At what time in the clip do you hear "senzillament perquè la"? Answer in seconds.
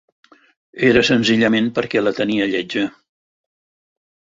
1.11-2.17